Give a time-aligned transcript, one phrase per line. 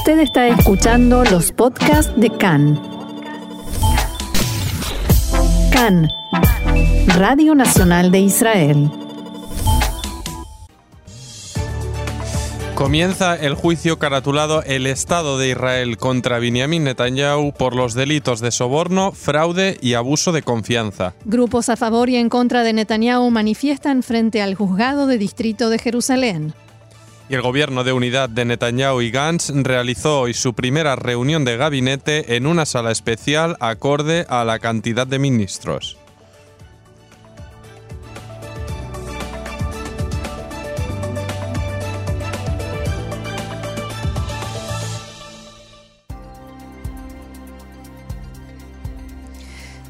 [0.00, 2.80] Usted está escuchando los podcasts de CAN.
[5.70, 6.08] CAN,
[7.18, 8.90] Radio Nacional de Israel.
[12.74, 18.52] Comienza el juicio caratulado El Estado de Israel contra Benjamin Netanyahu por los delitos de
[18.52, 21.12] soborno, fraude y abuso de confianza.
[21.26, 25.78] Grupos a favor y en contra de Netanyahu manifiestan frente al juzgado de distrito de
[25.78, 26.54] Jerusalén.
[27.30, 32.34] El gobierno de unidad de Netanyahu y Gantz realizó hoy su primera reunión de gabinete
[32.34, 35.99] en una sala especial acorde a la cantidad de ministros.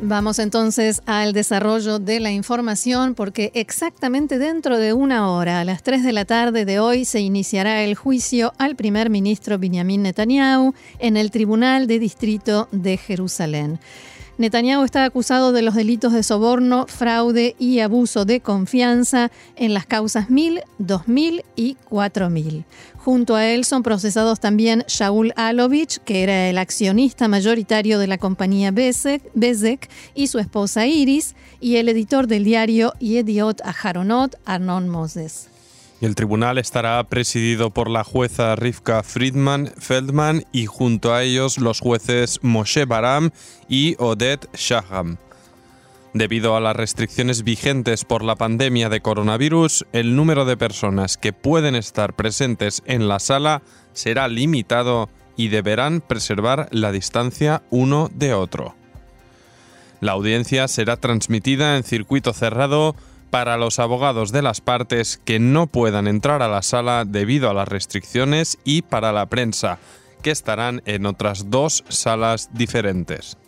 [0.02, 5.82] Vamos entonces al desarrollo de la información porque exactamente dentro de una hora, a las
[5.82, 10.73] 3 de la tarde de hoy, se iniciará el juicio al primer ministro Benjamin Netanyahu
[11.00, 13.78] en el Tribunal de Distrito de Jerusalén.
[14.41, 19.85] Netanyahu está acusado de los delitos de soborno, fraude y abuso de confianza en las
[19.85, 22.65] causas 1000, 2000 y 4000.
[22.96, 28.16] Junto a él son procesados también Shaul Alovich, que era el accionista mayoritario de la
[28.16, 35.49] compañía Bezek, y su esposa Iris, y el editor del diario Yediot Aharonot, Arnon Moses.
[36.01, 41.80] El tribunal estará presidido por la jueza Rivka Friedman Feldman y junto a ellos los
[41.80, 43.30] jueces Moshe Baram
[43.68, 45.18] y Odette Shaham.
[46.15, 51.34] Debido a las restricciones vigentes por la pandemia de coronavirus, el número de personas que
[51.34, 53.60] pueden estar presentes en la sala
[53.93, 58.74] será limitado y deberán preservar la distancia uno de otro.
[60.01, 62.96] La audiencia será transmitida en circuito cerrado
[63.30, 67.54] para los abogados de las partes que no puedan entrar a la sala debido a
[67.54, 69.78] las restricciones y para la prensa,
[70.22, 73.38] que estarán en otras dos salas diferentes.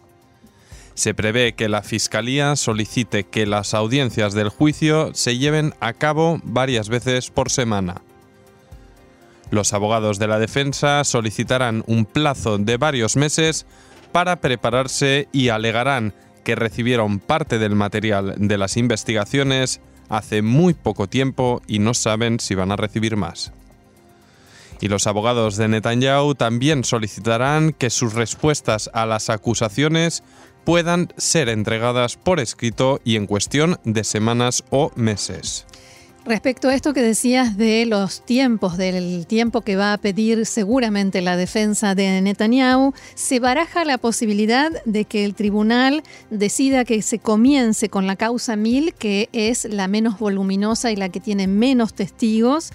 [0.95, 6.41] Se prevé que la Fiscalía solicite que las audiencias del juicio se lleven a cabo
[6.45, 8.03] varias veces por semana.
[9.51, 13.67] Los abogados de la defensa solicitarán un plazo de varios meses
[14.13, 16.15] para prepararse y alegarán
[16.45, 22.41] que recibieron parte del material de las investigaciones hace muy poco tiempo y no saben
[22.41, 23.53] si van a recibir más.
[24.81, 30.25] Y los abogados de Netanyahu también solicitarán que sus respuestas a las acusaciones
[30.65, 35.67] puedan ser entregadas por escrito y en cuestión de semanas o meses.
[36.25, 41.21] Respecto a esto que decías de los tiempos, del tiempo que va a pedir seguramente
[41.21, 47.19] la defensa de Netanyahu, se baraja la posibilidad de que el tribunal decida que se
[47.19, 51.93] comience con la causa 1000, que es la menos voluminosa y la que tiene menos
[51.93, 52.73] testigos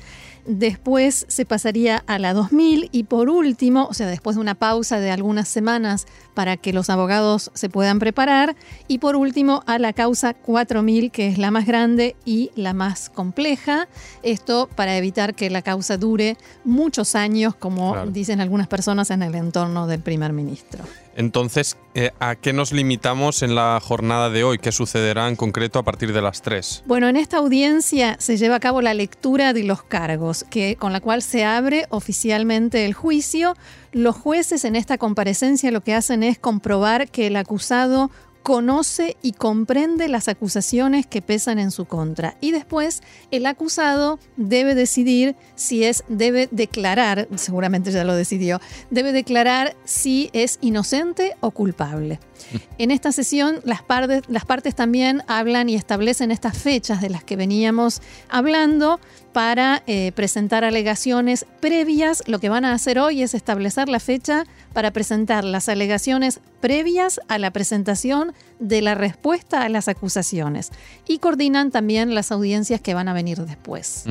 [0.47, 4.99] después se pasaría a la 2000 y por último, o sea, después de una pausa
[4.99, 8.55] de algunas semanas para que los abogados se puedan preparar,
[8.87, 13.09] y por último a la causa 4000, que es la más grande y la más
[13.09, 13.87] compleja.
[14.23, 19.35] Esto para evitar que la causa dure muchos años, como dicen algunas personas en el
[19.35, 20.83] entorno del primer ministro.
[21.17, 24.59] Entonces, eh, ¿a qué nos limitamos en la jornada de hoy?
[24.59, 26.83] ¿Qué sucederá en concreto a partir de las 3?
[26.85, 30.93] Bueno, en esta audiencia se lleva a cabo la lectura de los cargos, que, con
[30.93, 33.55] la cual se abre oficialmente el juicio.
[33.91, 38.11] Los jueces en esta comparecencia lo que hacen es comprobar que el acusado
[38.47, 42.37] conoce y comprende las acusaciones que pesan en su contra.
[42.39, 49.11] Y después el acusado debe decidir si es, debe declarar, seguramente ya lo decidió, debe
[49.11, 52.21] declarar si es inocente o culpable.
[52.77, 57.23] En esta sesión las partes, las partes también hablan y establecen estas fechas de las
[57.23, 58.99] que veníamos hablando
[59.37, 62.23] para eh, presentar alegaciones previas.
[62.25, 67.21] Lo que van a hacer hoy es establecer la fecha para presentar las alegaciones previas
[67.27, 70.71] a la presentación de la respuesta a las acusaciones
[71.07, 74.05] y coordinan también las audiencias que van a venir después.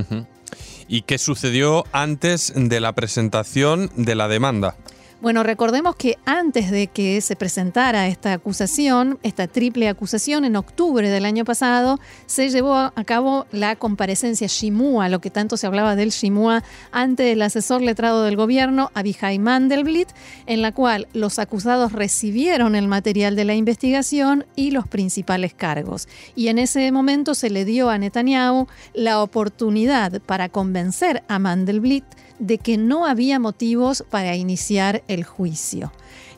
[0.86, 4.76] ¿Y qué sucedió antes de la presentación de la demanda?
[5.22, 11.08] Bueno, recordemos que antes de que se presentara esta acusación, esta triple acusación, en octubre
[11.08, 15.96] del año pasado, se llevó a cabo la comparecencia Shimua, lo que tanto se hablaba
[15.96, 20.10] del Shimua, ante el asesor letrado del gobierno, Abihai Mandelblit,
[20.44, 26.08] en la cual los acusados recibieron el material de la investigación y los principales cargos.
[26.34, 32.04] Y en ese momento se le dio a Netanyahu la oportunidad para convencer a Mandelblit
[32.38, 35.92] de que no había motivos para iniciar el juicio.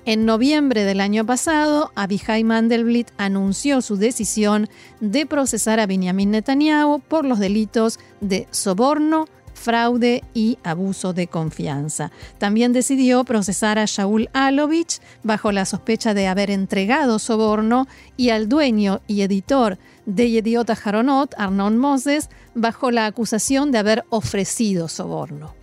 [0.04, 4.68] En noviembre del año pasado, Abihai Mandelblit anunció su decisión
[5.00, 9.26] de procesar a Benjamin Netanyahu por los delitos de soborno,
[9.58, 12.10] fraude y abuso de confianza.
[12.38, 18.48] También decidió procesar a Shaul Alovich bajo la sospecha de haber entregado soborno y al
[18.48, 25.54] dueño y editor de Yediota Jaronot, Arnon Moses, bajo la acusación de haber ofrecido soborno.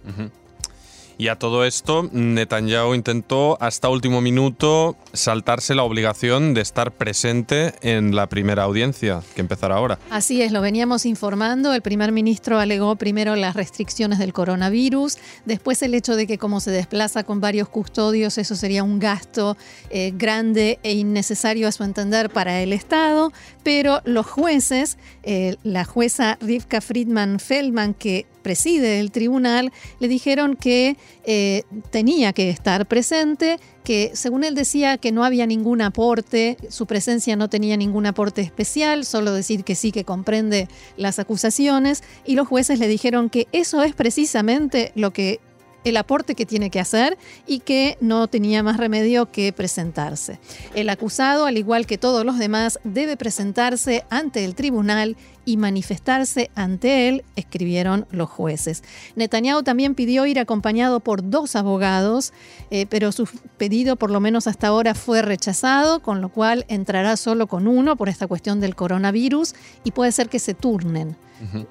[1.18, 7.74] Y a todo esto, Netanyahu intentó hasta último minuto saltarse la obligación de estar presente
[7.82, 9.98] en la primera audiencia, que empezará ahora.
[10.10, 11.74] Así es, lo veníamos informando.
[11.74, 16.60] El primer ministro alegó primero las restricciones del coronavirus, después el hecho de que como
[16.60, 19.56] se desplaza con varios custodios, eso sería un gasto
[19.90, 23.32] eh, grande e innecesario a su entender para el Estado,
[23.64, 30.56] pero los jueces, eh, la jueza Rivka Friedman Feldman, que preside el tribunal, le dijeron
[30.56, 36.56] que eh, tenía que estar presente, que según él decía que no había ningún aporte,
[36.70, 42.04] su presencia no tenía ningún aporte especial, solo decir que sí que comprende las acusaciones,
[42.24, 45.40] y los jueces le dijeron que eso es precisamente lo que
[45.86, 47.18] el aporte que tiene que hacer
[47.48, 50.40] y que no tenía más remedio que presentarse.
[50.74, 55.16] El acusado, al igual que todos los demás, debe presentarse ante el tribunal
[55.46, 58.84] y manifestarse ante él, escribieron los jueces.
[59.16, 62.34] Netanyahu también pidió ir acompañado por dos abogados,
[62.72, 67.16] eh, pero su pedido por lo menos hasta ahora fue rechazado, con lo cual entrará
[67.16, 69.54] solo con uno por esta cuestión del coronavirus
[69.84, 71.16] y puede ser que se turnen.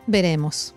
[0.07, 0.75] Veremos.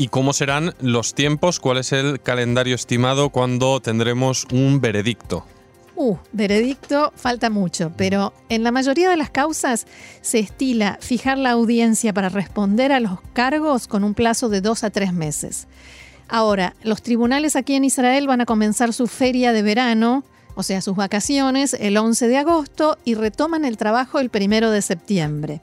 [0.00, 1.60] ¿Y cómo serán los tiempos?
[1.60, 5.44] ¿Cuál es el calendario estimado cuando tendremos un veredicto?
[5.94, 9.86] Uh, veredicto falta mucho, pero en la mayoría de las causas
[10.22, 14.84] se estila fijar la audiencia para responder a los cargos con un plazo de dos
[14.84, 15.68] a tres meses.
[16.30, 20.24] Ahora, los tribunales aquí en Israel van a comenzar su feria de verano,
[20.54, 24.80] o sea, sus vacaciones, el 11 de agosto y retoman el trabajo el 1 de
[24.80, 25.60] septiembre.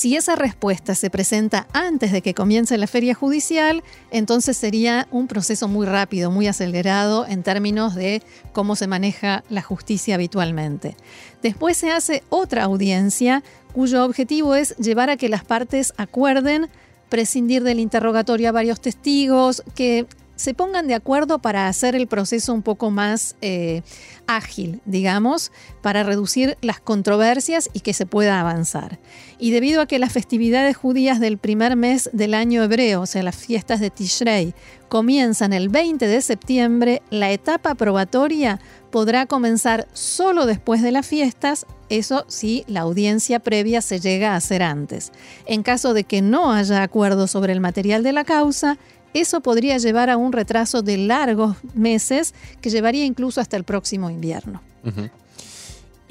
[0.00, 5.26] Si esa respuesta se presenta antes de que comience la feria judicial, entonces sería un
[5.26, 8.22] proceso muy rápido, muy acelerado en términos de
[8.54, 10.96] cómo se maneja la justicia habitualmente.
[11.42, 13.42] Después se hace otra audiencia
[13.74, 16.70] cuyo objetivo es llevar a que las partes acuerden
[17.10, 20.06] prescindir del interrogatorio a varios testigos, que
[20.40, 23.82] se pongan de acuerdo para hacer el proceso un poco más eh,
[24.26, 25.52] ágil, digamos,
[25.82, 28.98] para reducir las controversias y que se pueda avanzar.
[29.38, 33.22] Y debido a que las festividades judías del primer mes del año hebreo, o sea,
[33.22, 34.54] las fiestas de Tishrei,
[34.88, 38.60] comienzan el 20 de septiembre, la etapa probatoria
[38.90, 44.36] podrá comenzar solo después de las fiestas, eso si la audiencia previa se llega a
[44.36, 45.12] hacer antes.
[45.44, 48.78] En caso de que no haya acuerdo sobre el material de la causa,
[49.14, 54.10] eso podría llevar a un retraso de largos meses que llevaría incluso hasta el próximo
[54.10, 54.62] invierno.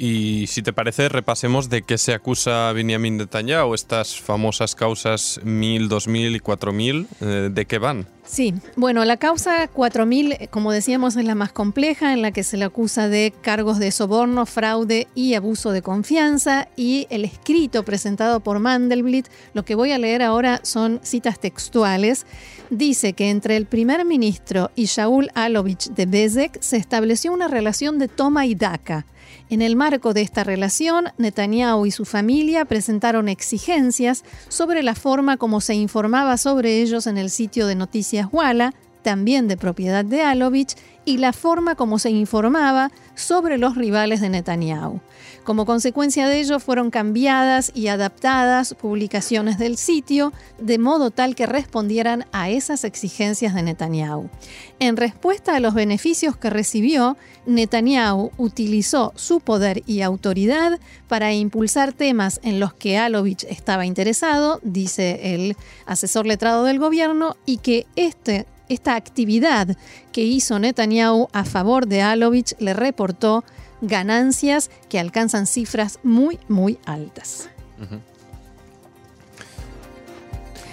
[0.02, 5.90] Y si te parece, repasemos de qué se acusa Benjamin Netanyahu, estas famosas causas 1000,
[5.90, 8.08] 2000 y 4000, eh, ¿de qué van?
[8.24, 12.56] Sí, bueno, la causa 4000, como decíamos, es la más compleja, en la que se
[12.56, 16.70] le acusa de cargos de soborno, fraude y abuso de confianza.
[16.78, 22.26] Y el escrito presentado por Mandelblit, lo que voy a leer ahora son citas textuales,
[22.70, 28.00] dice que entre el primer ministro y Shaul Alovich de Bezek se estableció una relación
[28.00, 29.06] de toma y daca
[29.50, 35.38] en el marco de esta relación, Netanyahu y su familia presentaron exigencias sobre la forma
[35.38, 38.74] como se informaba sobre ellos en el sitio de noticias Walla,
[39.10, 44.30] también de propiedad de Alovich, y la forma como se informaba sobre los rivales de
[44.30, 45.00] Netanyahu.
[45.44, 51.48] Como consecuencia de ello fueron cambiadas y adaptadas publicaciones del sitio de modo tal que
[51.48, 54.30] respondieran a esas exigencias de Netanyahu.
[54.78, 57.18] En respuesta a los beneficios que recibió,
[57.48, 64.60] Netanyahu utilizó su poder y autoridad para impulsar temas en los que Alovich estaba interesado,
[64.62, 65.58] dice el
[65.88, 69.76] asesor letrado del gobierno, y que este esta actividad
[70.12, 73.44] que hizo Netanyahu a favor de Alovich le reportó
[73.82, 77.50] ganancias que alcanzan cifras muy, muy altas.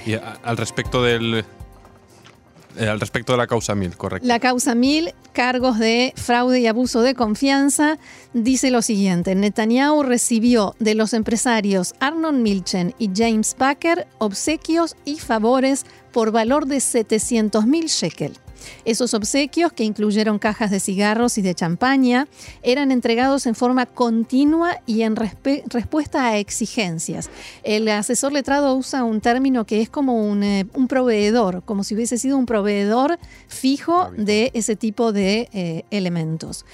[0.05, 1.45] Y al respecto del,
[2.79, 4.27] eh, al respecto de la causa 1000, correcto.
[4.27, 7.99] La causa 1000, cargos de fraude y abuso de confianza,
[8.33, 9.35] dice lo siguiente.
[9.35, 16.67] Netanyahu recibió de los empresarios Arnon Milchen y James Packer obsequios y favores por valor
[16.67, 18.33] de 700 mil shekel.
[18.85, 22.29] Esos obsequios, que incluyeron cajas de cigarros y de champaña,
[22.63, 27.31] eran entregados en forma continua y en respuesta a exigencias.
[27.63, 32.19] El asesor letrado usa un término que es como un, eh, proveedor, como si hubiese
[32.19, 36.65] sido un proveedor fijo de ese tipo de eh, elementos.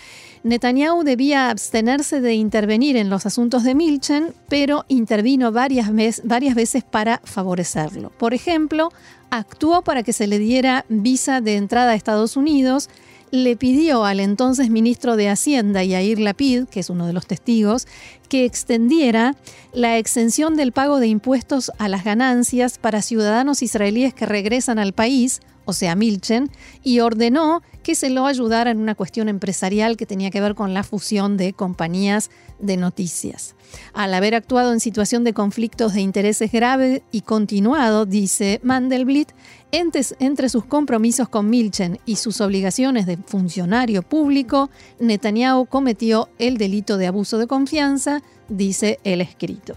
[0.45, 7.21] Netanyahu debía abstenerse de intervenir en los asuntos de Milchen, pero intervino varias, veces para
[7.25, 8.11] favorecerlo.
[8.11, 8.91] Por ejemplo,
[9.31, 12.91] actuó para que se le diera visa de entrada a Estados Unidos,
[13.31, 17.87] le pidió al entonces ministro de Hacienda, Yair Lapid, que es uno de los testigos,
[18.29, 19.37] que extendiera
[19.73, 24.93] la exención del pago de impuestos a las ganancias para ciudadanos israelíes que regresan al
[24.93, 26.51] país, o sea, Milchen,
[26.83, 30.75] y ordenó que se lo ayudara en una cuestión empresarial que tenía que ver con
[30.75, 33.55] la fusión de compañías de noticias.
[33.93, 39.33] Al haber actuado en situación de conflictos de intereses grave y continuado, dice Mandelblit,
[39.73, 44.71] entre, entre sus compromisos con Milchen y sus obligaciones de funcionario público,
[45.01, 49.75] Netanyahu cometió el delito de abuso de confianza, dice el escrito.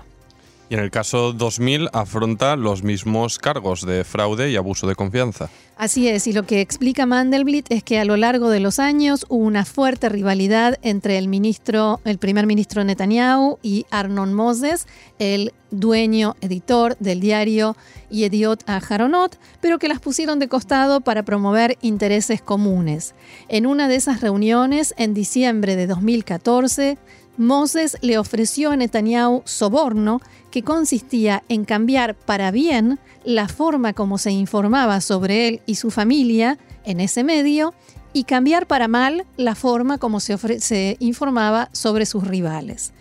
[0.69, 5.49] Y en el caso 2000 afronta los mismos cargos de fraude y abuso de confianza.
[5.77, 9.25] Así es, y lo que explica Mandelblit es que a lo largo de los años
[9.27, 14.87] hubo una fuerte rivalidad entre el ministro, el primer ministro Netanyahu y Arnon Moses,
[15.19, 17.75] el dueño editor del diario
[18.09, 23.13] Yediot Aharonot, pero que las pusieron de costado para promover intereses comunes.
[23.49, 26.97] En una de esas reuniones, en diciembre de 2014,
[27.37, 34.17] Moses le ofreció a Netanyahu soborno que consistía en cambiar para bien la forma como
[34.17, 37.73] se informaba sobre él y su familia en ese medio
[38.13, 42.93] y cambiar para mal la forma como se, informaba sobre sus rivales.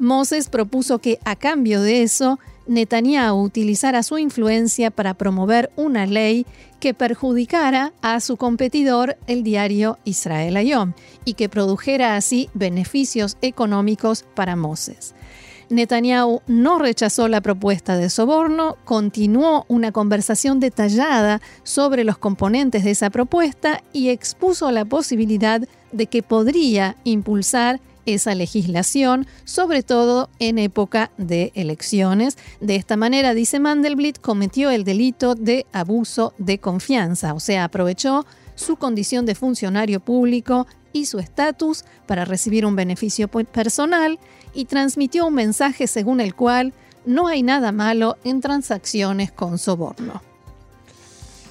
[0.00, 6.46] Moses propuso que a cambio de eso Netanyahu utilizara su influencia para promover una ley
[6.80, 10.92] que perjudicara a su competidor, el diario Israel Ayom,
[11.24, 15.14] y que produjera así beneficios económicos para Moses.
[15.68, 22.92] Netanyahu no rechazó la propuesta de soborno, continuó una conversación detallada sobre los componentes de
[22.92, 30.58] esa propuesta y expuso la posibilidad de que podría impulsar esa legislación, sobre todo en
[30.58, 32.38] época de elecciones.
[32.60, 38.24] De esta manera, dice Mandelblit, cometió el delito de abuso de confianza, o sea, aprovechó
[38.54, 44.18] su condición de funcionario público y su estatus para recibir un beneficio personal
[44.54, 46.72] y transmitió un mensaje según el cual
[47.04, 50.22] no hay nada malo en transacciones con soborno.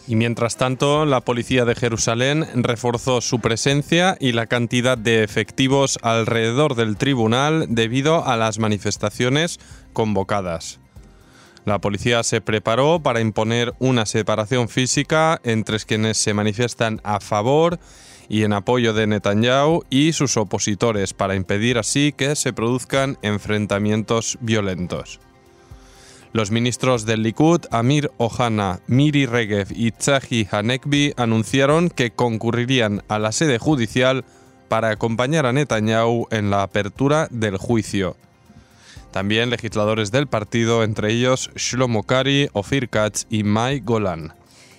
[0.08, 5.98] Y mientras tanto, la policía de Jerusalén reforzó su presencia y la cantidad de efectivos
[6.04, 9.60] alrededor del tribunal debido a las manifestaciones
[9.94, 10.80] convocadas.
[11.66, 17.80] La policía se preparó para imponer una separación física entre quienes se manifiestan a favor
[18.30, 24.38] y en apoyo de Netanyahu y sus opositores para impedir así que se produzcan enfrentamientos
[24.42, 25.20] violentos.
[26.36, 33.20] Los ministros del Likud, Amir Ohana, Miri Regev y Tzahi Hanekbi, anunciaron que concurrirían a
[33.20, 34.26] la sede judicial
[34.68, 38.18] para acompañar a Netanyahu en la apertura del juicio.
[39.12, 44.34] También legisladores del partido, entre ellos Shlomo Kari, Ofir Katz y Mai Golan.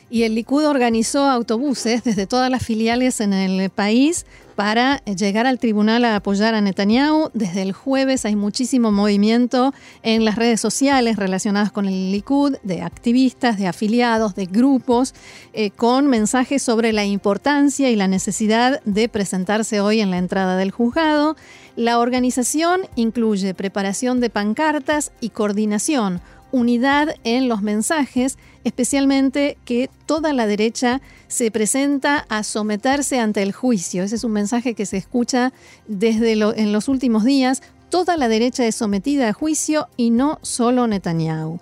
[0.09, 5.59] Y el Likud organizó autobuses desde todas las filiales en el país para llegar al
[5.59, 7.31] tribunal a apoyar a Netanyahu.
[7.35, 12.83] Desde el jueves hay muchísimo movimiento en las redes sociales relacionadas con el Likud, de
[12.83, 15.13] activistas, de afiliados, de grupos,
[15.53, 20.57] eh, con mensajes sobre la importancia y la necesidad de presentarse hoy en la entrada
[20.57, 21.37] del juzgado.
[21.75, 26.23] La organización incluye preparación de pancartas y coordinación
[26.53, 33.53] unidad en los mensajes, especialmente que toda la derecha se presenta a someterse ante el
[33.53, 34.03] juicio.
[34.03, 35.53] Ese es un mensaje que se escucha
[35.87, 37.63] desde en los últimos días.
[37.89, 41.61] Toda la derecha es sometida a juicio y no solo Netanyahu.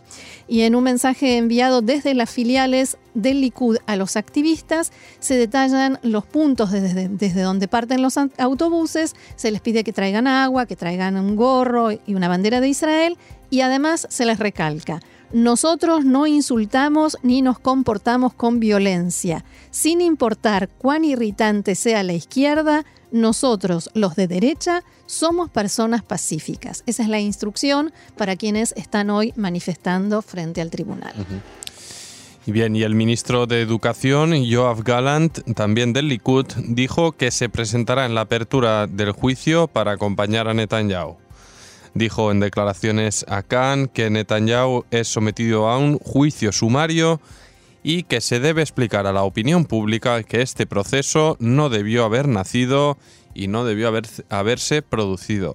[0.49, 5.99] Y en un mensaje enviado desde las filiales del Likud a los activistas, se detallan
[6.03, 10.77] los puntos desde, desde, donde parten los autobuses, se les pide que traigan agua, que
[10.77, 13.19] traigan un gorro y una bandera de Israel
[13.55, 14.99] y además se les recalca,
[15.33, 19.45] nosotros no insultamos ni nos comportamos con violencia.
[19.71, 26.83] Sin importar cuán irritante sea la izquierda, nosotros, los de derecha, somos personas pacíficas.
[26.87, 31.15] Esa es la instrucción para quienes están hoy manifestando frente al tribunal.
[32.47, 37.49] Y bien, y el ministro de Educación, Joab Galant, también del Likud, dijo que se
[37.49, 41.24] presentará en la apertura del juicio para acompañar a Netanyahu.
[41.95, 47.21] Dijo en declaraciones a Khan que Netanyahu es sometido a un juicio sumario
[47.85, 52.27] y que se debe explicar a la opinión pública que este proceso no debió haber
[52.27, 52.99] nacido
[53.33, 55.55] y no debió haber, haberse producido.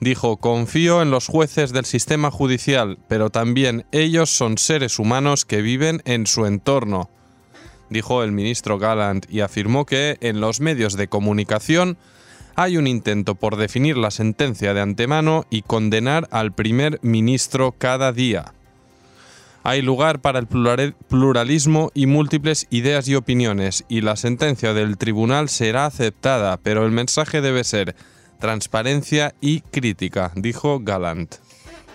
[0.00, 5.62] Dijo, confío en los jueces del sistema judicial, pero también ellos son seres humanos que
[5.62, 7.10] viven en su entorno,
[7.90, 11.96] dijo el ministro Gallant y afirmó que en los medios de comunicación
[12.56, 18.12] hay un intento por definir la sentencia de antemano y condenar al primer ministro cada
[18.12, 18.52] día.
[19.62, 25.48] Hay lugar para el pluralismo y múltiples ideas y opiniones, y la sentencia del tribunal
[25.48, 27.96] será aceptada, pero el mensaje debe ser
[28.40, 31.43] transparencia y crítica, dijo Galant.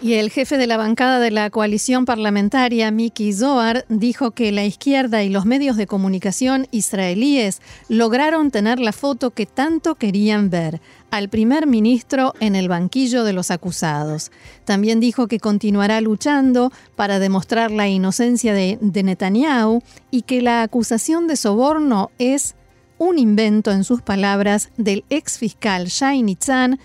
[0.01, 4.63] Y el jefe de la bancada de la coalición parlamentaria, Miki Zohar, dijo que la
[4.63, 10.79] izquierda y los medios de comunicación israelíes lograron tener la foto que tanto querían ver,
[11.12, 14.32] al primer ministro en el banquillo de los acusados.
[14.63, 21.27] También dijo que continuará luchando para demostrar la inocencia de, Netanyahu y que la acusación
[21.27, 22.56] de soborno es
[23.00, 26.79] un invento, en sus palabras, del ex fiscal Shai Nitzan,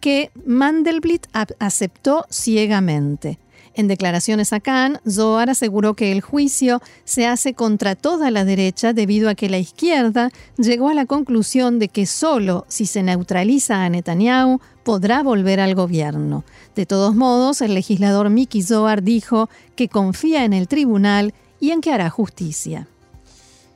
[0.00, 1.26] que Mandelblit
[1.58, 3.38] aceptó ciegamente.
[3.78, 8.92] En declaraciones a Khan, Zohar aseguró que el juicio se hace contra toda la derecha
[8.92, 13.84] debido a que la izquierda llegó a la conclusión de que solo si se neutraliza
[13.84, 16.42] a Netanyahu podrá volver al gobierno.
[16.74, 21.80] De todos modos, el legislador Miki Zohar dijo que confía en el tribunal y en
[21.80, 22.88] que hará justicia.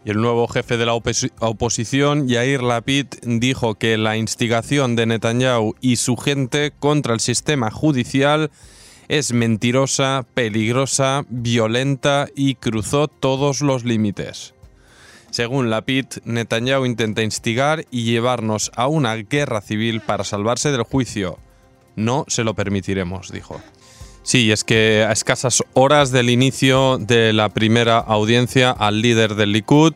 [0.05, 5.77] Y el nuevo jefe de la oposición, Yair Lapid, dijo que la instigación de Netanyahu
[5.81, 8.51] y su gente contra el sistema judicial
[9.09, 14.55] es mentirosa, peligrosa, violenta y cruzó todos los límites.
[15.31, 21.39] Según Lapid, Netanyahu intenta instigar y llevarnos a una guerra civil para salvarse del juicio.
[21.95, 23.61] No se lo permitiremos, dijo.
[24.23, 29.53] Sí, es que a escasas horas del inicio de la primera audiencia al líder del
[29.53, 29.95] Likud,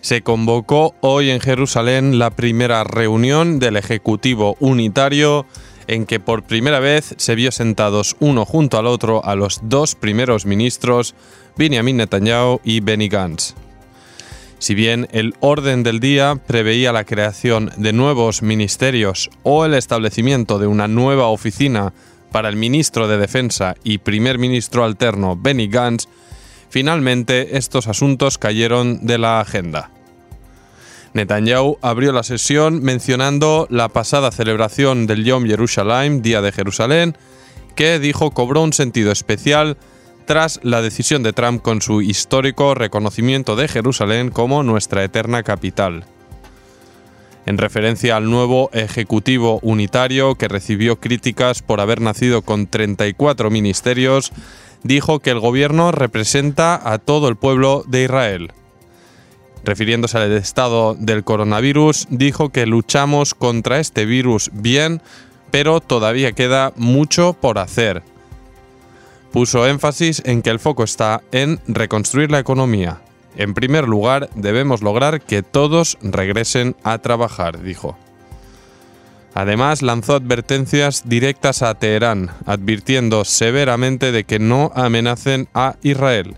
[0.00, 5.46] se convocó hoy en Jerusalén la primera reunión del Ejecutivo Unitario
[5.86, 9.94] en que por primera vez se vio sentados uno junto al otro a los dos
[9.94, 11.14] primeros ministros,
[11.56, 13.54] Benjamin Netanyahu y Benny Gantz.
[14.58, 20.58] Si bien el orden del día preveía la creación de nuevos ministerios o el establecimiento
[20.58, 21.92] de una nueva oficina
[22.30, 26.06] para el ministro de Defensa y primer ministro alterno Benny Gantz,
[26.68, 29.90] finalmente estos asuntos cayeron de la agenda.
[31.14, 37.16] Netanyahu abrió la sesión mencionando la pasada celebración del Yom Yerushalayim, Día de Jerusalén,
[37.74, 39.78] que dijo cobró un sentido especial
[40.26, 46.04] tras la decisión de Trump con su histórico reconocimiento de Jerusalén como nuestra eterna capital
[47.48, 54.32] en referencia al nuevo Ejecutivo Unitario que recibió críticas por haber nacido con 34 ministerios,
[54.82, 58.52] dijo que el gobierno representa a todo el pueblo de Israel.
[59.64, 65.00] Refiriéndose al estado del coronavirus, dijo que luchamos contra este virus bien,
[65.50, 68.02] pero todavía queda mucho por hacer.
[69.32, 73.00] Puso énfasis en que el foco está en reconstruir la economía,
[73.38, 77.96] en primer lugar, debemos lograr que todos regresen a trabajar, dijo.
[79.32, 86.34] Además, lanzó advertencias directas a Teherán, advirtiendo severamente de que no amenacen a Israel.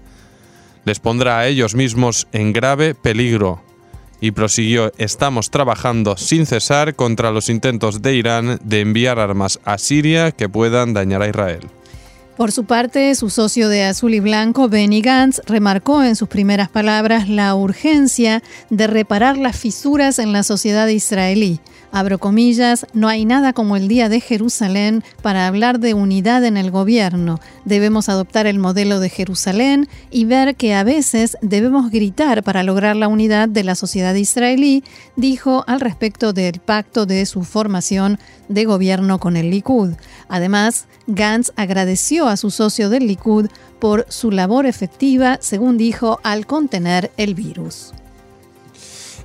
[0.85, 3.63] Les pondrá a ellos mismos en grave peligro.
[4.21, 9.79] Y prosiguió, estamos trabajando sin cesar contra los intentos de Irán de enviar armas a
[9.79, 11.71] Siria que puedan dañar a Israel.
[12.41, 16.71] Por su parte, su socio de azul y blanco, Benny Gantz, remarcó en sus primeras
[16.71, 21.61] palabras la urgencia de reparar las fisuras en la sociedad israelí
[21.93, 26.57] abro comillas, no hay nada como el Día de Jerusalén para hablar de unidad en
[26.57, 27.41] el gobierno.
[27.65, 32.97] Debemos adoptar el modelo de Jerusalén y ver que a veces debemos gritar para lograr
[32.97, 34.85] la unidad de la sociedad israelí,
[35.17, 39.95] dijo al respecto del pacto de su formación de gobierno con el Likud.
[40.31, 43.49] Además, Gantz agradeció a su socio del Likud
[43.81, 47.93] por su labor efectiva, según dijo, al contener el virus.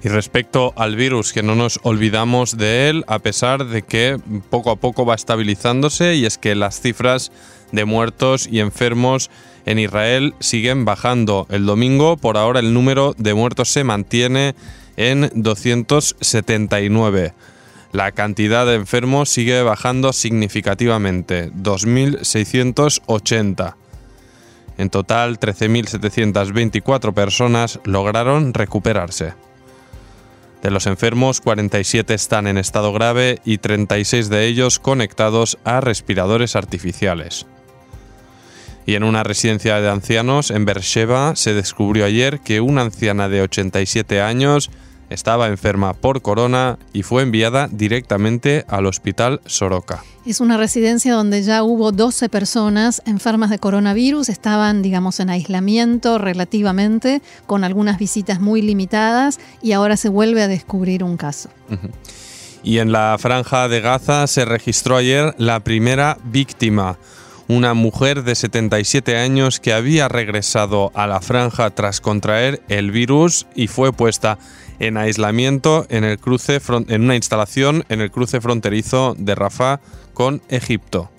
[0.03, 4.71] Y respecto al virus, que no nos olvidamos de él, a pesar de que poco
[4.71, 7.31] a poco va estabilizándose, y es que las cifras
[7.71, 9.29] de muertos y enfermos
[9.65, 11.47] en Israel siguen bajando.
[11.49, 14.55] El domingo, por ahora, el número de muertos se mantiene
[14.97, 17.33] en 279.
[17.95, 23.75] La cantidad de enfermos sigue bajando significativamente, 2.680.
[24.77, 29.33] En total, 13.724 personas lograron recuperarse.
[30.61, 36.57] De los enfermos, 47 están en estado grave y 36 de ellos conectados a respiradores
[36.57, 37.45] artificiales.
[38.85, 43.43] Y en una residencia de ancianos en Beersheba se descubrió ayer que una anciana de
[43.43, 44.69] 87 años
[45.15, 50.03] estaba enferma por corona y fue enviada directamente al hospital Soroka.
[50.25, 56.17] Es una residencia donde ya hubo 12 personas enfermas de coronavirus, estaban, digamos, en aislamiento
[56.17, 61.49] relativamente, con algunas visitas muy limitadas y ahora se vuelve a descubrir un caso.
[62.63, 66.97] Y en la franja de Gaza se registró ayer la primera víctima
[67.47, 73.45] una mujer de 77 años que había regresado a la franja tras contraer el virus
[73.55, 74.37] y fue puesta
[74.79, 79.79] en aislamiento en, el cruce en una instalación en el cruce fronterizo de Rafah
[80.13, 81.09] con Egipto.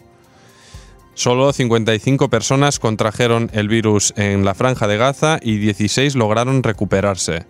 [1.14, 7.47] Solo 55 personas contrajeron el virus en la franja de Gaza y 16 lograron recuperarse.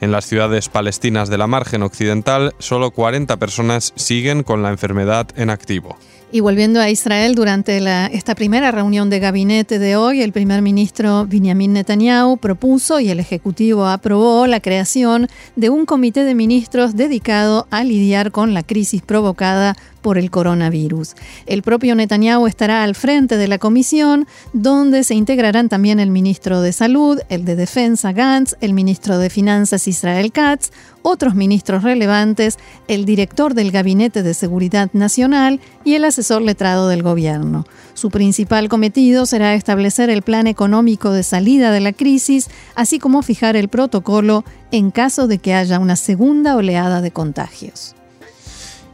[0.00, 5.26] En las ciudades palestinas de la margen occidental, solo 40 personas siguen con la enfermedad
[5.36, 5.98] en activo.
[6.30, 7.78] Y volviendo a Israel, durante
[8.14, 13.18] esta primera reunión de gabinete de hoy, el primer ministro Benjamin Netanyahu propuso y el
[13.18, 19.00] Ejecutivo aprobó la creación de un comité de ministros dedicado a lidiar con la crisis
[19.00, 21.14] provocada por el coronavirus.
[21.46, 26.60] El propio Netanyahu estará al frente de la comisión, donde se integrarán también el ministro
[26.60, 30.70] de Salud, el de Defensa Gantz, el ministro de Finanzas Israel Katz,
[31.02, 37.02] otros ministros relevantes, el director del Gabinete de Seguridad Nacional y el asesor letrado del
[37.02, 37.66] gobierno.
[37.94, 43.22] Su principal cometido será establecer el plan económico de salida de la crisis, así como
[43.22, 47.94] fijar el protocolo en caso de que haya una segunda oleada de contagios.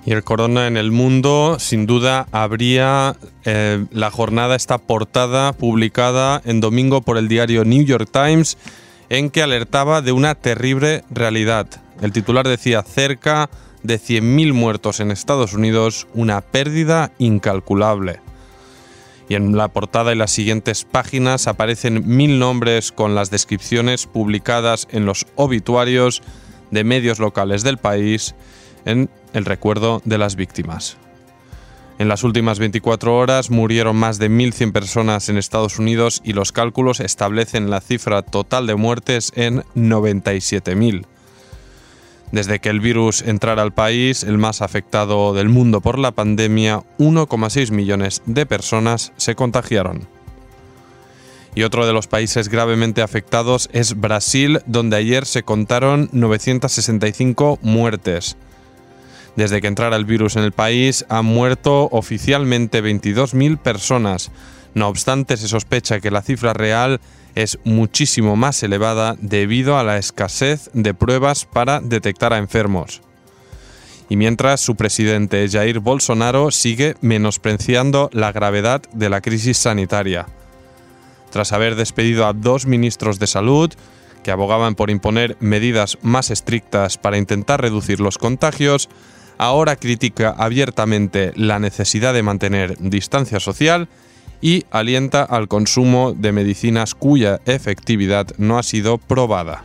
[0.07, 6.43] Y el corona en el mundo, sin duda, habría eh, la jornada esta portada publicada
[6.45, 8.59] en domingo por el diario New York Times,
[9.09, 11.69] en que alertaba de una terrible realidad.
[12.03, 13.49] El titular decía cerca
[13.83, 18.21] de 100.000 muertos en Estados Unidos, una pérdida incalculable.
[19.29, 24.87] Y en la portada y las siguientes páginas aparecen mil nombres con las descripciones publicadas
[24.90, 26.23] en los obituarios
[26.71, 28.35] de medios locales del país
[28.85, 30.97] en el recuerdo de las víctimas.
[31.99, 36.51] En las últimas 24 horas murieron más de 1.100 personas en Estados Unidos y los
[36.51, 41.05] cálculos establecen la cifra total de muertes en 97.000.
[42.33, 46.83] Desde que el virus entrara al país, el más afectado del mundo por la pandemia,
[46.99, 50.09] 1,6 millones de personas se contagiaron.
[51.55, 58.37] Y otro de los países gravemente afectados es Brasil, donde ayer se contaron 965 muertes.
[59.37, 64.31] Desde que entrara el virus en el país han muerto oficialmente 22.000 personas.
[64.75, 67.01] No obstante, se sospecha que la cifra real
[67.35, 73.03] es muchísimo más elevada debido a la escasez de pruebas para detectar a enfermos.
[74.09, 80.27] Y mientras su presidente Jair Bolsonaro sigue menospreciando la gravedad de la crisis sanitaria.
[81.31, 83.73] Tras haber despedido a dos ministros de salud,
[84.23, 88.88] que abogaban por imponer medidas más estrictas para intentar reducir los contagios,
[89.38, 93.88] ahora critica abiertamente la necesidad de mantener distancia social
[94.40, 99.64] y alienta al consumo de medicinas cuya efectividad no ha sido probada.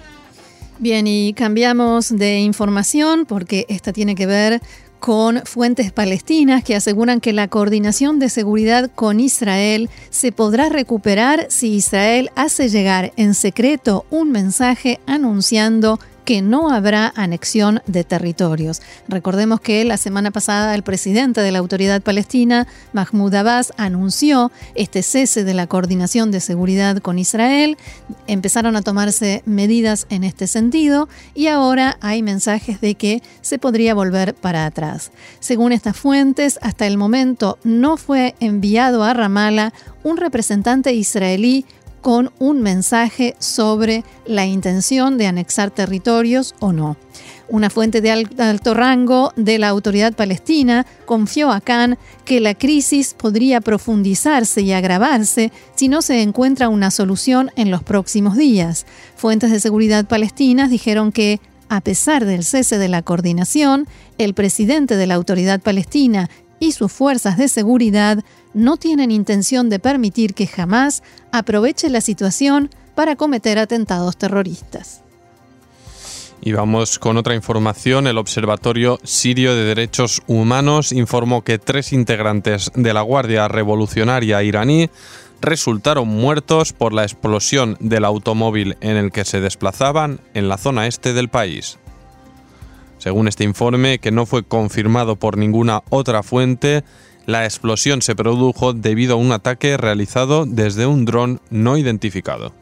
[0.80, 4.62] Bien, y cambiamos de información porque esta tiene que ver
[5.00, 11.48] con fuentes palestinas que aseguran que la coordinación de seguridad con Israel se podrá recuperar
[11.50, 18.82] si Israel hace llegar en secreto un mensaje anunciando que no habrá anexión de territorios.
[19.08, 25.04] Recordemos que la semana pasada el presidente de la autoridad palestina, Mahmoud Abbas, anunció este
[25.04, 27.78] cese de la coordinación de seguridad con Israel.
[28.28, 33.94] Empezaron a tomarse medidas en este sentido y ahora hay mensajes de que se podría
[33.94, 35.12] volver para atrás.
[35.40, 41.66] Según estas fuentes, hasta el momento no fue enviado a Ramallah un representante israelí
[42.02, 46.98] con un mensaje sobre la intención de anexar territorios o no.
[47.48, 53.16] Una fuente de alto rango de la autoridad palestina confió a Khan que la crisis
[53.16, 58.86] podría profundizarse y agravarse si no se encuentra una solución en los próximos días.
[59.16, 63.88] Fuentes de seguridad palestinas dijeron que, a pesar del cese de la coordinación,
[64.20, 66.30] el presidente de la autoridad palestina
[66.60, 72.70] y sus fuerzas de seguridad no tienen intención de permitir que jamás aproveche la situación
[72.96, 75.02] para cometer atentados terroristas.
[76.42, 78.08] Y vamos con otra información.
[78.08, 84.90] El Observatorio Sirio de Derechos Humanos informó que tres integrantes de la Guardia Revolucionaria iraní
[85.42, 90.88] resultaron muertos por la explosión del automóvil en el que se desplazaban en la zona
[90.88, 91.78] este del país.
[93.00, 96.84] Según este informe, que no fue confirmado por ninguna otra fuente,
[97.26, 102.54] la explosión se produjo debido a un ataque realizado desde un dron no identificado.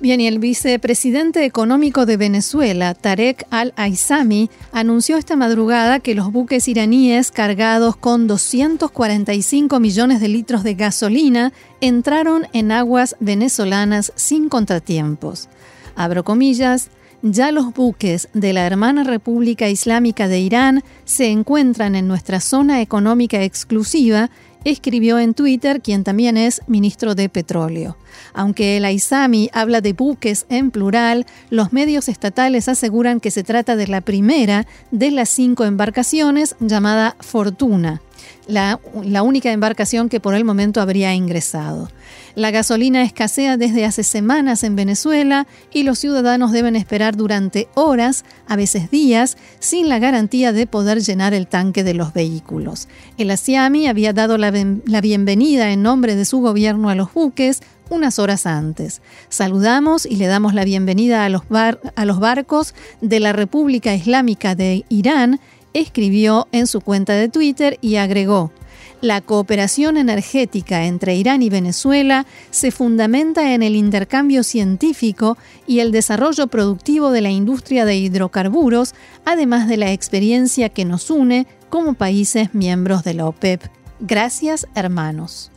[0.00, 6.68] Bien, y el vicepresidente económico de Venezuela, Tarek al-Aizami, anunció esta madrugada que los buques
[6.68, 15.48] iraníes cargados con 245 millones de litros de gasolina entraron en aguas venezolanas sin contratiempos.
[15.96, 16.90] Abro comillas,
[17.22, 22.80] ya los buques de la hermana República Islámica de Irán se encuentran en nuestra zona
[22.80, 24.30] económica exclusiva,
[24.64, 27.96] escribió en Twitter, quien también es ministro de Petróleo.
[28.34, 33.76] Aunque el Aizami habla de buques en plural, los medios estatales aseguran que se trata
[33.76, 38.00] de la primera de las cinco embarcaciones llamada Fortuna
[38.46, 38.80] la,
[39.22, 41.90] única embarcación que por el momento habría ingresado.
[42.34, 48.24] La gasolina escasea desde hace semanas en Venezuela y los ciudadanos deben esperar durante horas,
[48.46, 52.88] a veces días, sin la garantía de poder llenar el tanque de los vehículos.
[53.18, 57.60] El ASIAMI había dado la, bienvenida en nombre de su gobierno a los buques
[57.90, 59.00] unas horas antes.
[59.30, 64.54] Saludamos y le damos la bienvenida a los, a los barcos de la República Islámica
[64.54, 65.40] de Irán
[65.74, 68.52] escribió en su cuenta de Twitter y agregó,
[69.00, 75.92] la cooperación energética entre Irán y Venezuela se fundamenta en el intercambio científico y el
[75.92, 81.94] desarrollo productivo de la industria de hidrocarburos, además de la experiencia que nos une como
[81.94, 83.62] países miembros de la OPEP.
[84.00, 85.52] Gracias, hermanos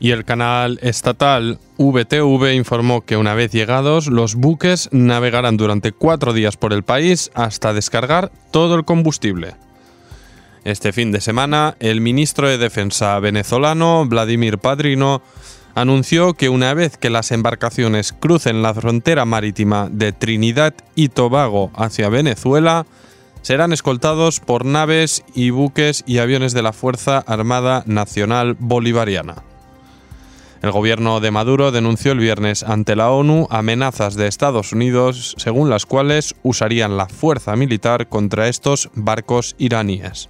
[0.00, 6.32] y el canal estatal VTV informó que una vez llegados, los buques navegarán durante cuatro
[6.32, 9.54] días por el país hasta descargar todo el combustible.
[10.64, 15.22] Este fin de semana, el ministro de Defensa venezolano, Vladimir Padrino,
[15.74, 21.70] anunció que una vez que las embarcaciones crucen la frontera marítima de Trinidad y Tobago
[21.74, 22.86] hacia Venezuela,
[23.42, 29.47] serán escoltados por naves y buques y aviones de la Fuerza Armada Nacional Bolivariana.
[30.60, 35.70] El gobierno de Maduro denunció el viernes ante la ONU amenazas de Estados Unidos según
[35.70, 40.28] las cuales usarían la fuerza militar contra estos barcos iraníes.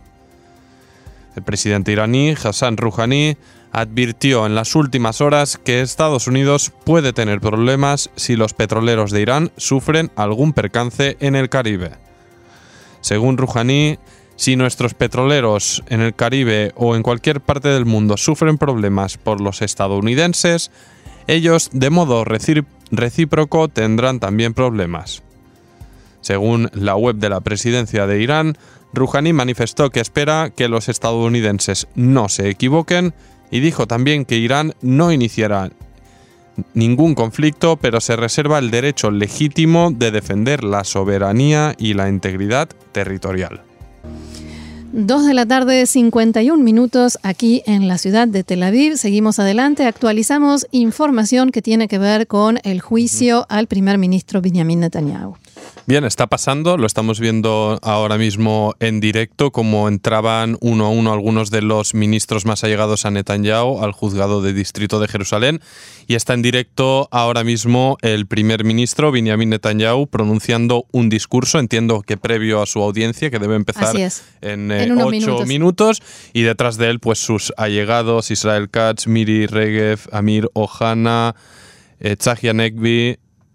[1.34, 3.36] El presidente iraní, Hassan Rouhani,
[3.72, 9.22] advirtió en las últimas horas que Estados Unidos puede tener problemas si los petroleros de
[9.22, 11.92] Irán sufren algún percance en el Caribe.
[13.00, 13.98] Según Rouhani,
[14.38, 19.40] si nuestros petroleros en el Caribe o en cualquier parte del mundo sufren problemas por
[19.40, 20.70] los estadounidenses,
[21.26, 25.24] ellos de modo recíproco tendrán también problemas.
[26.20, 28.56] Según la web de la presidencia de Irán,
[28.92, 33.14] Rouhani manifestó que espera que los estadounidenses no se equivoquen
[33.50, 35.70] y dijo también que Irán no iniciará
[36.74, 42.68] ningún conflicto, pero se reserva el derecho legítimo de defender la soberanía y la integridad
[42.92, 43.67] territorial.
[44.92, 48.96] 2 de la tarde, 51 minutos aquí en la ciudad de Tel Aviv.
[48.96, 54.80] Seguimos adelante, actualizamos información que tiene que ver con el juicio al primer ministro Benjamin
[54.80, 55.36] Netanyahu.
[55.88, 61.14] Bien, está pasando, lo estamos viendo ahora mismo en directo, como entraban uno a uno
[61.14, 65.62] algunos de los ministros más allegados a Netanyahu al juzgado de distrito de Jerusalén.
[66.06, 72.02] Y está en directo ahora mismo el primer ministro Benjamin Netanyahu pronunciando un discurso, entiendo
[72.02, 73.96] que previo a su audiencia, que debe empezar
[74.42, 76.02] en, eh, ocho minutos.
[76.34, 81.34] Y detrás de él, pues sus allegados, Israel Katz, Miri Regev, Amir Ohana,
[81.98, 82.16] eh,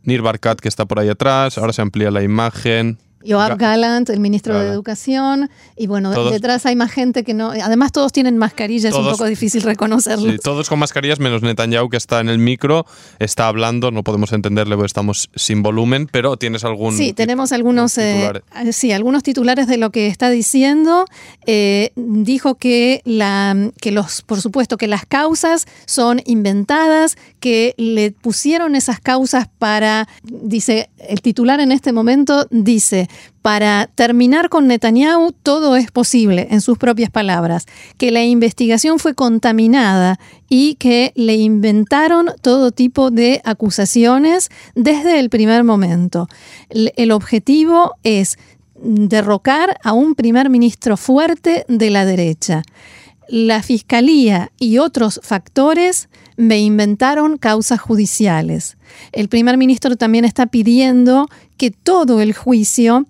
[0.04, 2.98] Nir Barkat, que está por ahí atrás, ahora se amplía la imagen.
[3.26, 7.52] Joab Gallant, el ministro de Educación, y bueno, detrás hay más gente que no.
[7.52, 10.32] Además, todos tienen mascarillas, es un poco difícil reconocerlos.
[10.32, 12.86] Sí, todos con mascarillas, menos Netanyahu, que está en el micro,
[13.20, 16.96] está hablando, no podemos entenderle porque estamos sin volumen, pero tienes algún.
[16.96, 21.06] Sí, tenemos algunos, eh, sí, algunos titulares de lo que está diciendo.
[21.46, 28.12] Eh, dijo que, la, que los, por supuesto, que las causas son inventadas, que le
[28.12, 33.10] pusieron esas causas para, dice, el titular en este momento dice,
[33.42, 37.66] para terminar con Netanyahu todo es posible, en sus propias palabras,
[37.98, 45.30] que la investigación fue contaminada y que le inventaron todo tipo de acusaciones desde el
[45.30, 46.28] primer momento.
[46.70, 48.38] El objetivo es
[48.76, 52.64] derrocar a un primer ministro fuerte de la derecha.
[53.28, 58.78] La fiscalía y otros factores me inventaron causas judiciales.
[59.12, 63.08] El primer ministro también está pidiendo que todo el juicio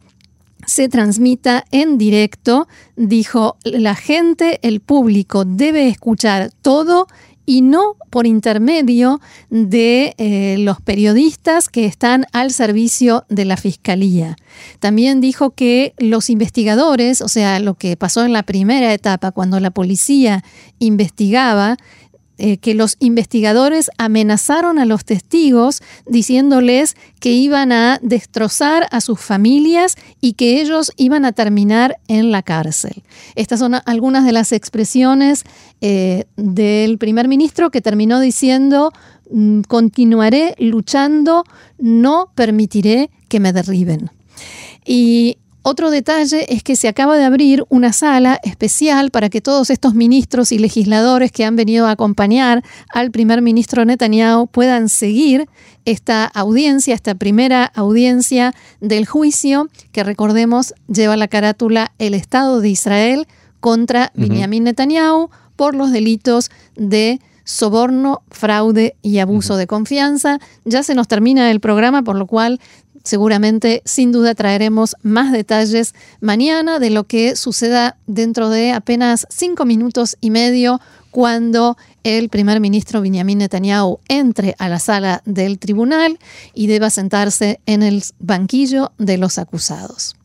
[0.66, 2.68] se transmita en directo.
[2.96, 7.08] Dijo, la gente, el público debe escuchar todo
[7.46, 14.38] y no por intermedio de eh, los periodistas que están al servicio de la fiscalía.
[14.80, 19.60] También dijo que los investigadores, o sea, lo que pasó en la primera etapa, cuando
[19.60, 20.44] la policía
[20.80, 21.78] investigaba,
[22.40, 29.20] eh, que los investigadores amenazaron a los testigos diciéndoles que iban a destrozar a sus
[29.20, 33.04] familias y que ellos iban a terminar en la cárcel.
[33.36, 35.44] Estas son algunas de las expresiones
[35.82, 38.92] eh, del primer ministro que terminó diciendo,
[39.30, 41.44] mm, continuaré luchando,
[41.78, 44.10] no permitiré que me derriben.
[44.86, 49.70] Y Otro detalle es que se acaba de abrir una sala especial para que todos
[49.70, 55.48] estos ministros y legisladores que han venido a acompañar al primer ministro Netanyahu puedan seguir
[55.86, 62.68] esta audiencia, esta primera audiencia del juicio, que recordemos lleva la carátula El Estado de
[62.68, 63.26] Israel
[63.62, 70.40] contra Benjamin Netanyahu por los delitos de soborno, fraude y abuso de confianza.
[70.66, 72.60] Ya se nos termina el programa, por lo cual
[73.04, 79.66] seguramente, sin duda, traeremos más detalles mañana de lo que suceda dentro de apenas cinco
[79.66, 80.80] minutos y medio
[81.12, 86.18] cuando el primer ministro Benjamin Netanyahu entre a la sala del tribunal
[86.54, 90.16] y deba sentarse en el banquillo de los acusados.